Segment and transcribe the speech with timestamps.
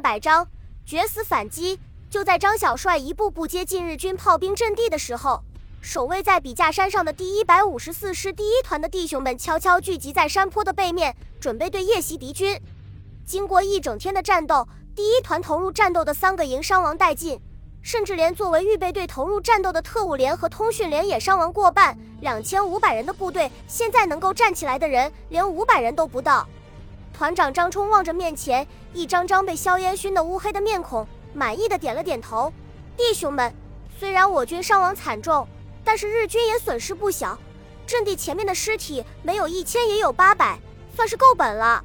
[0.00, 0.48] 百张，
[0.84, 1.78] 决死反击。
[2.08, 5.42] 就在张小帅一步步接近日军炮兵阵地的时候，
[5.80, 12.60] 守卫在笔架山上的第一百五十四师第一团的弟兄们悄悄聚集在山坡的背面，准备对夜袭敌军。
[13.24, 14.66] 经过一整天的战斗，
[14.96, 17.40] 第一团投入战斗的三个营伤亡殆尽，
[17.80, 21.96] 甚至连作为预备队投入战斗的特务连和通讯连也伤亡过半。
[22.20, 26.46] 两千五百人的部队，现在能够站起来的人连五百人都不到。
[27.20, 32.50] 团长张冲望着面前一张张被硝烟熏得乌黑的面孔，满意的点了点头
[32.96, 33.54] ：“弟兄们，
[33.98, 35.46] 虽然我军伤亡惨重，
[35.84, 37.38] 但是日军也损失不小。
[37.86, 40.58] 阵地前面的尸体没有一千也有八百，
[40.96, 41.84] 算是够本了。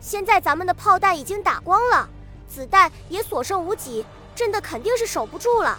[0.00, 2.08] 现在咱们的炮弹已经打光了，
[2.48, 4.02] 子弹也所剩无几，
[4.34, 5.78] 真的肯定是守不住了。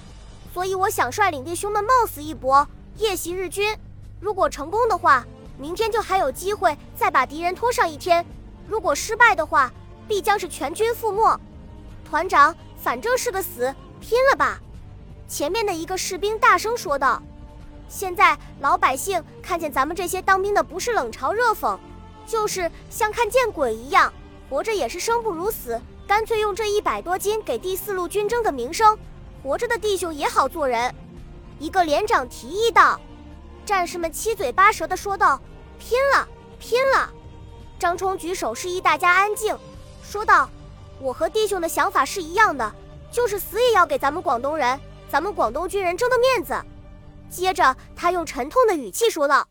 [0.54, 3.76] 所以我想率领弟兄们冒死一搏，夜袭日军。
[4.20, 5.26] 如果成功的话，
[5.58, 8.24] 明天就还有机会再把敌人拖上一天。”
[8.68, 9.72] 如果失败的话，
[10.08, 11.40] 必将是全军覆没。
[12.04, 14.60] 团长，反正是个死，拼了吧！
[15.28, 17.22] 前面的一个士兵大声说道。
[17.90, 21.78] 现在老百姓看见咱们这些当兵的，不是冷嘲热讽，
[22.26, 24.12] 就是像看见鬼一样。
[24.50, 28.98] 活着也是生不如死，干脆用这一百多斤给第四路军争个名声，
[29.42, 30.94] 活着的弟兄也好做人。
[31.60, 33.00] 一个连长提议道。
[33.66, 35.40] 战士们七嘴八舌地说道
[35.80, 36.28] ：“拼了，
[36.60, 37.10] 拼了！”
[37.84, 39.54] 张冲举手示意大家安静，
[40.02, 40.50] 说道
[41.02, 42.74] ：“我和弟兄的想法是一样的，
[43.12, 46.56] 就是死也要给咱们广东人、咱们广东军人争的面子。”
[47.30, 49.46] 接着，他用沉痛的语气说道：“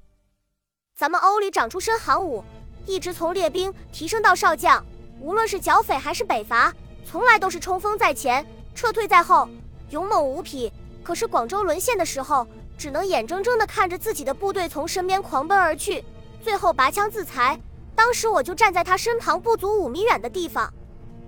[0.97, 2.43] 咱们欧里长出身行武，
[2.87, 4.83] 一直从列兵提升到少将，
[5.21, 6.73] 无论是剿匪还是北伐，
[7.05, 9.47] 从来都是冲锋在前，撤退在后，
[9.91, 10.73] 勇猛无匹。
[11.05, 12.47] 可是广州沦陷的时候，
[12.79, 16.03] 只能眼睁睁地看着自己的部队从身边狂奔而去，
[16.43, 17.61] 最后拔枪自裁。”
[18.05, 20.69] 当时我就站在他身旁不足五米远的地方，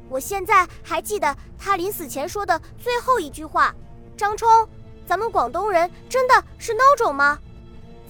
[0.09, 3.73] 我现在还记得他临死前说的最后一句话
[4.19, 4.49] ：“张冲，
[5.07, 7.39] 咱们广东人真的是孬种吗？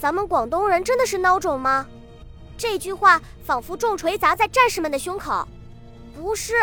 [0.00, 1.86] 咱们广东人真的是孬种吗？”
[2.56, 5.47] 这句话仿佛重锤砸在战士们的胸口。
[6.16, 6.54] 不是，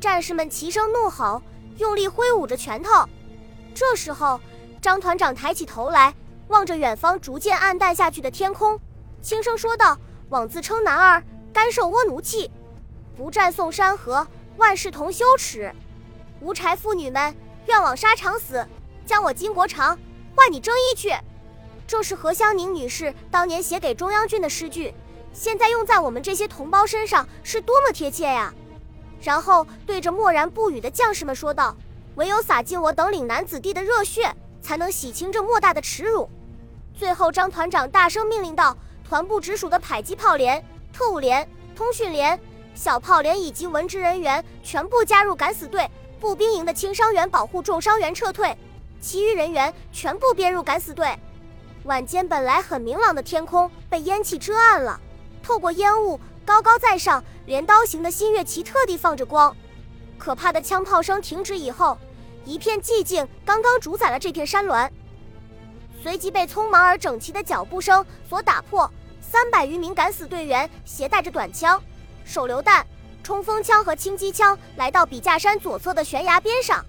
[0.00, 1.42] 战士们齐声怒吼，
[1.76, 3.06] 用力挥舞着拳头。
[3.74, 4.40] 这时候，
[4.80, 6.14] 张团长抬起头来，
[6.48, 8.80] 望着远方逐渐暗淡下去的天空，
[9.20, 9.98] 轻声说道。
[10.30, 12.48] 枉自称男儿，甘受倭奴气，
[13.16, 14.26] 不战送山河，
[14.58, 15.72] 万事同羞耻。
[16.40, 17.34] 无柴妇女们，
[17.66, 18.64] 愿往沙场死，
[19.04, 19.98] 将我金国长
[20.36, 21.12] 换你征衣去。
[21.84, 24.94] 这是何香凝女士当年写给中央军的诗句，
[25.32, 28.54] 现在用在我们这些同胞身上，是多么贴切呀！
[29.20, 31.76] 然后对着默然不语的将士们说道
[32.14, 36.30] ：“唯有洒尽我等岭南子弟的热血，才能洗清这莫大的耻辱。”
[36.94, 38.76] 最后，张团长大声命令道。
[39.10, 41.44] 团部直属的迫击炮连、特务连、
[41.74, 42.38] 通讯连、
[42.76, 45.90] 小炮连以及文职人员全部加入敢死队，
[46.20, 48.56] 步兵营的轻伤员保护重伤员撤退，
[49.00, 51.12] 其余人员全部编入敢死队。
[51.82, 55.00] 晚间本来很明朗的天空被烟气遮暗了，
[55.42, 59.52] 透过烟雾，高高在上镰刀形的新月旗特地放着光。
[60.18, 61.98] 可怕的枪炮声停止以后，
[62.44, 64.88] 一片寂静刚刚主宰了这片山峦，
[66.00, 68.88] 随即被匆忙而整齐的脚步声所打破。
[69.30, 71.80] 三百余名敢死队员携带着短枪、
[72.24, 72.84] 手榴弹、
[73.22, 76.84] 冲锋枪和轻机枪，来到笔架山左侧的悬崖边上，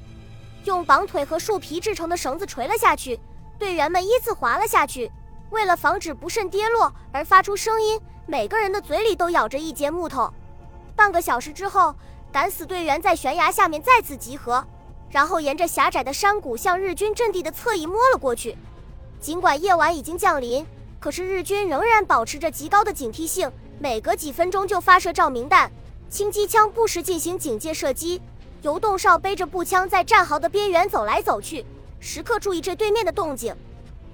[0.63, 3.19] 用绑腿和树皮制成的绳子垂了下去。
[3.59, 5.11] 队员们依次滑了下去。
[5.51, 10.33] 为了防止不慎跌落而发出声音，每个人的嘴里都咬着一截木头。
[10.95, 11.93] 半个小时之后，
[12.31, 14.65] 敢死队员在悬崖下面再次集合，
[15.11, 18.57] 然后沿着狭窄的山谷向日军阵地的侧翼摸了过去。
[19.19, 20.65] 尽管夜晚已经降临。
[21.01, 25.69] 可是日军仍然保持着极高的警惕性，每隔几分钟就发射照明弹、
[26.11, 28.21] 轻机枪，不时进行警戒射击。
[28.61, 31.65] 游动哨背着步枪在战壕的边缘走来走去，
[31.99, 33.55] 时刻注意着对面的动静。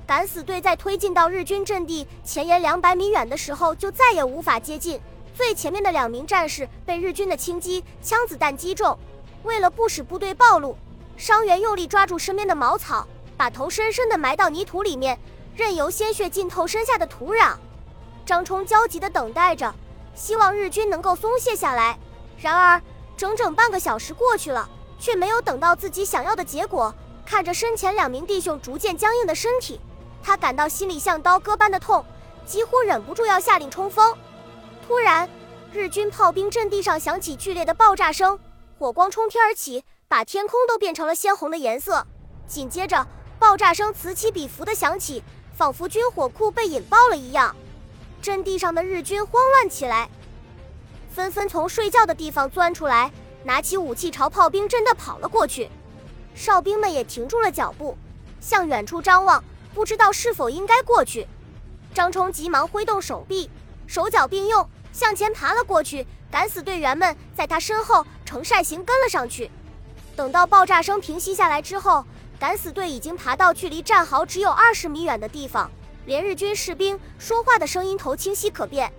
[0.05, 4.97] 敢死队在推进到日军阵地前沿两百米远的时候，就再也无法接近。
[5.35, 8.97] 最前面的两名战士被日军的轻机枪子弹击中，
[9.43, 10.77] 为了不使部队暴露，
[11.17, 13.05] 伤员用力抓住身边的茅草，
[13.35, 15.19] 把头深深地埋到泥土里面。
[15.57, 17.55] 任由鲜血浸透身下的土壤，
[18.23, 19.73] 张冲焦急地等待着，
[20.13, 21.97] 希望日军能够松懈下来。
[22.39, 22.79] 然而，
[23.17, 24.69] 整整半个小时过去了，
[24.99, 26.93] 却没有等到自己想要的结果。
[27.25, 29.81] 看着身前两名弟兄逐渐僵硬的身体，
[30.21, 32.05] 他感到心里像刀割般的痛，
[32.45, 34.15] 几乎忍不住要下令冲锋。
[34.87, 35.27] 突然，
[35.73, 38.37] 日军炮兵阵地上响起剧烈的爆炸声，
[38.77, 42.05] 火光冲天而起，把天空都变成了鲜红的颜色。
[42.45, 43.07] 紧接着，
[43.39, 45.23] 爆炸声此起彼伏地响起。
[45.57, 47.55] 仿佛军火库被引爆了一样，
[48.21, 50.07] 阵地上的日军慌乱起来，
[51.11, 53.11] 纷纷从睡觉的地方钻出来，
[53.43, 55.67] 拿起武器朝炮兵阵地跑了过去。
[56.35, 57.97] 哨兵们也停住了脚步，
[58.39, 59.43] 向远处张望，
[59.73, 61.27] 不知道是否应该过去。
[61.91, 63.49] 张冲急忙挥动手臂，
[63.87, 66.05] 手脚并用，向前爬了过去。
[66.29, 69.49] 敢死队员们在他身后呈扇形跟了上去。
[70.15, 72.05] 等到爆炸声平息下来之后，
[72.39, 75.69] 敢死队已经爬到距离战壕只有二十米远的地方，
[76.05, 78.91] 连日军士兵说话的声音头清晰可辨。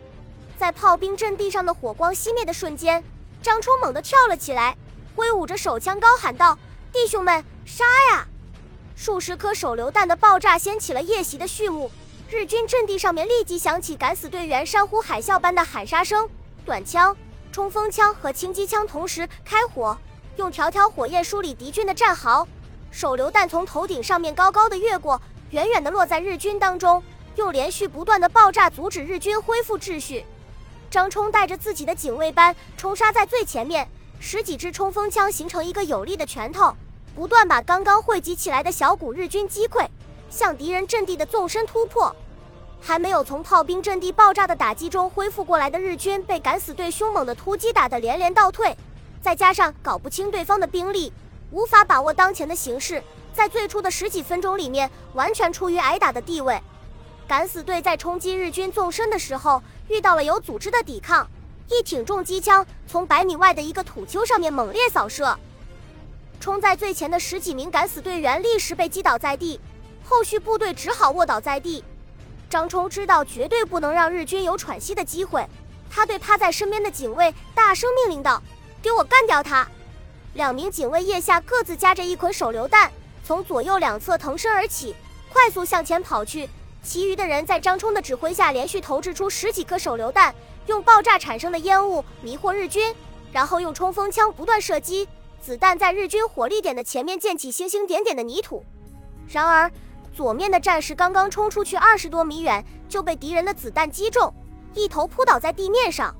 [0.59, 3.03] 在炮兵阵地上的火光熄灭的瞬间，
[3.41, 4.77] 张冲猛地跳了起来，
[5.15, 6.59] 挥舞着手枪高喊道
[6.93, 8.27] ：“弟兄们，杀呀！”
[8.97, 11.89] 数十颗手榴弹的爆炸掀起了夜袭的序幕。
[12.29, 16.29] 日军阵地上面立即响起敢死队员山呼海啸般的喊杀声，
[16.67, 17.17] 短枪、
[17.53, 19.97] 冲锋枪和轻机枪同时开火，
[20.37, 22.47] 用条条火焰梳理敌军的战壕。
[22.91, 25.21] 手榴弹从头顶上面高高的越过，
[25.51, 27.03] 远远的落在日军当中，
[27.37, 30.25] 用连续不断的爆炸阻止日军恢复秩序。
[30.91, 33.89] 张冲带着自己的警卫班冲杀在最前面，
[34.19, 36.75] 十几支冲锋枪形成一个有力的拳头，
[37.15, 39.87] 不断把刚刚汇集起来的小股日军击溃。
[40.31, 42.15] 向敌人阵地的纵深突破，
[42.83, 48.77] 还没有从炮兵阵地爆炸的打击中恢复过来的日军，被敢死队凶猛的突击打得连连倒退。
[49.23, 51.11] 再加上搞不清对方的兵力，
[51.51, 53.03] 无法把握当前的形势，
[53.33, 56.61] 在最初的十几分钟里面，完全处于挨打的地位。
[57.27, 61.29] 敢死队在冲击日军纵深的时候，遇到了有组织的抵抗，
[61.69, 65.39] 一挺重机枪从百米外的一个土丘上面猛烈扫射，
[66.41, 69.61] 冲在最前的十几名敢死队员立时被击倒在地。
[70.05, 71.85] 后续部队只好卧倒在地。
[72.49, 75.47] 张冲知道绝对不能让日军有喘息的机会，
[75.91, 78.43] 他对趴在身边的警卫大声命令道
[78.81, 79.69] ：“给我干掉他！”
[80.35, 82.91] 两名警卫腋下各自夹着一捆手榴弹，
[83.25, 84.95] 从左右两侧腾身而起，
[85.33, 86.49] 快速向前跑去。
[86.83, 90.35] 其余的人在张冲的指挥下，连续投掷出十几颗手榴弹，
[90.67, 92.95] 用爆炸产生的烟雾迷惑日军，
[93.33, 95.09] 然后用冲锋枪不断射击，
[95.41, 98.65] 子弹在日军火力点的前面溅起星星点点的泥土。
[99.29, 99.71] 然而，
[100.15, 104.33] 左面的战士刚刚冲出去二十多米远，就被敌人的子弹击中，
[104.73, 106.15] 一头扑倒在地面上。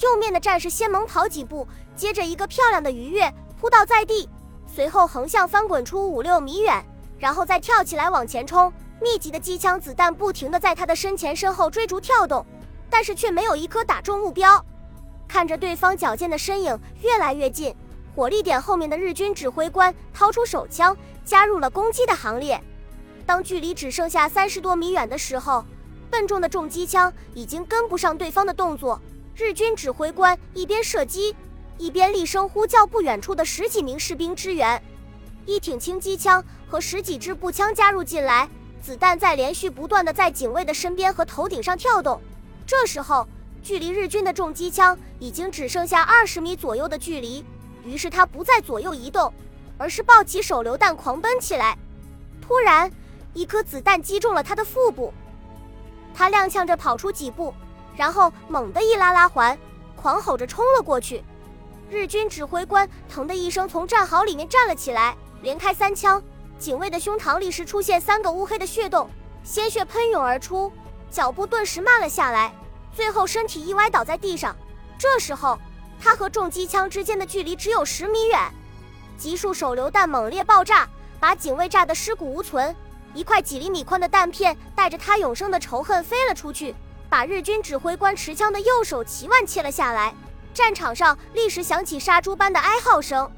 [0.00, 4.28] 右面的战士先猛跑几步，接着一个漂亮的鱼跃，扑倒在地，
[4.66, 6.84] 随后横向翻滚出五六米远，
[7.18, 8.72] 然后再跳起来往前冲。
[9.00, 12.44] 密集的机枪子弹不停地在他的身前身后追逐跳动，
[12.88, 14.64] 但是却没有一颗打中目标。
[15.28, 17.74] 看着对方矫健的身影越来越近，
[18.14, 22.60] 火力点后面的日军指挥官掏出手枪，加入了攻击的行列。
[23.26, 25.64] 当距离只剩下三十多米远的时候，
[26.10, 29.00] 笨重的重机枪已经跟不上对方的动作。
[29.36, 31.34] 日军指挥官一边射击，
[31.76, 34.80] 一边厉声呼叫不远处的十几名士兵支援。
[35.44, 38.48] 一挺轻机枪和十几支步枪加入进来，
[38.80, 42.20] 子弹在连续不断的在警卫的身边和头顶上跳动。
[42.64, 43.26] 这时候，
[43.60, 47.44] 距离日军的重机枪已经只剩下二十米左右的距离，
[47.84, 49.32] 于是他不再左右移动，
[49.76, 51.76] 而是抱起手榴弹狂奔起来。
[52.40, 52.88] 突然，
[53.32, 55.12] 一颗子弹击中了他的腹部，
[56.14, 57.52] 他踉跄着跑出几步，
[57.96, 59.58] 然后猛地一拉拉环，
[59.94, 61.22] 狂吼着冲了过去。
[61.90, 66.22] 日军指挥官疼的一声从战壕里面站了起来，连开三枪，
[66.58, 69.08] 警卫的胸膛立时出现三个乌黑的血洞，
[69.44, 70.72] 鲜血喷涌而出，
[71.10, 72.52] 脚步顿时慢了下来，
[72.92, 74.56] 最后身体一歪倒在地上。
[74.98, 75.58] 这时候，
[76.00, 78.40] 他和重机枪之间的距离只有十米远，
[79.16, 80.88] 集束手榴弹猛烈爆炸，
[81.20, 82.74] 把警卫炸得尸骨无存。
[83.12, 86.74] 一块几厘米宽的弹片带着他永生的仇恨飞了出去，
[87.14, 90.12] 把日军指挥官持枪的右手齐腕切了下来。
[90.52, 93.30] 战场上立时响起杀猪般的哀号声。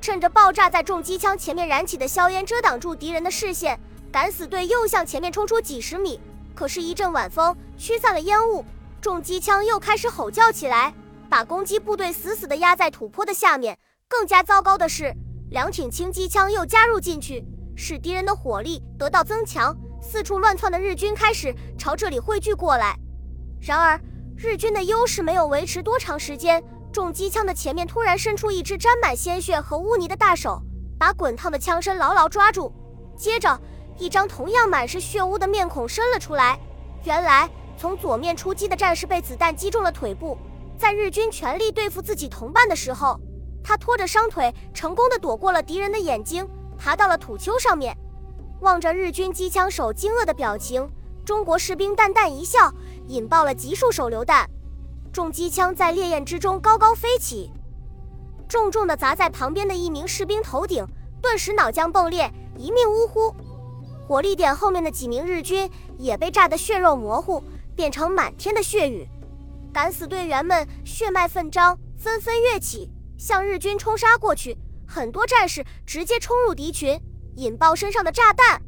[0.00, 3.78] 趁着爆炸在重机枪前面燃起的硝烟遮挡住敌人的视线，
[4.10, 6.18] 敢死队又向前面冲出几十米。
[6.54, 8.64] 可是，一阵晚风驱散了烟雾，
[9.02, 10.94] 重机枪又开始吼叫起来，
[11.28, 13.78] 把攻击部队死死地压在土坡的下面。
[14.08, 15.14] 更加糟糕的是，
[15.50, 17.44] 两挺轻机枪又加入进去。
[17.76, 22.98] 使敌人的火力得到增强，四处乱窜的日军开始朝这里汇聚过来。
[23.60, 24.00] 然而，
[24.36, 30.60] 日军的优势没有维持多长时间，重机枪的前面突然伸出一只沾满鲜血和污泥的大手，
[30.98, 32.72] 把滚烫的枪身牢牢抓住。
[33.16, 33.60] 接着，
[33.98, 36.58] 一张同样满是血污的面孔伸了出来。
[37.04, 40.38] 原来，从左面出击的战士被子弹击中了腿部，
[40.78, 43.20] 在日军全力对付自己同伴的时候，
[43.62, 46.48] 他拖着伤腿，成功的躲过了敌人的眼睛。
[46.78, 47.94] 爬到了土丘上面，
[48.62, 50.90] 望着日军机枪手惊愕的表情，
[51.26, 52.72] 中国士兵淡淡一笑，
[53.10, 54.48] 引爆了集束手榴弹。
[55.12, 57.50] 重机枪在烈焰之中高高飞起，
[58.48, 60.86] 重重的砸在旁边的一名士兵头顶，
[61.20, 63.34] 顿时脑浆迸裂，一命呜呼。
[64.06, 67.42] 火力点后面的几名日军也被炸得血肉模糊，
[67.74, 69.08] 变成满天的血雨。
[69.72, 72.88] 敢死队员们血脉奋张，纷纷跃起，
[73.18, 77.00] 向日军冲杀过去，很多战士直接冲入敌群，
[77.34, 78.62] 引爆身上的炸弹。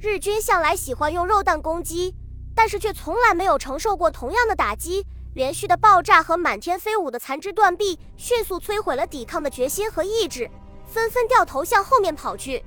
[0.00, 2.14] 日军向来喜欢用肉弹攻击，
[2.54, 5.06] 但是却从来没有承受过同样的打击。
[5.34, 10.48] 连续的爆炸和满天飞舞的残肢断臂，迅速摧毁了抵抗的决心和意志，
[10.86, 12.64] 纷纷掉头向后面跑去。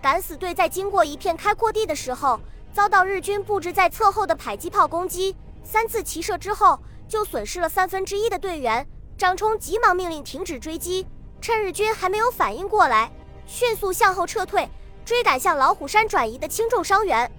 [0.00, 2.40] 敢死队在经过一片开阔地的时候，
[2.72, 8.86] 遭到日军布置在侧后的迫击炮攻击，三次齐射之后，就损失了三分之一的队员。
[9.18, 11.06] 张冲急忙命令停止追击，
[11.42, 13.12] 趁日军还没有反应过来，
[13.46, 14.66] 迅速向后撤退，
[15.04, 17.30] 追赶向老虎山转移的轻重伤员。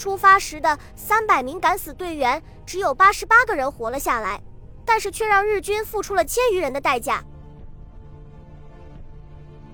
[0.00, 4.40] 出发时的三百名敢死队员，只有八十八个人活了下来，
[4.82, 7.22] 但是却让日军付出了千余人的代价。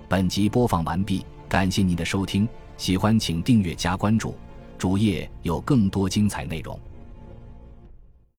[0.09, 4.35] 本集播放完毕，感谢您的收听，喜欢请订阅加关注，
[4.77, 6.77] 主页有更多精彩内容。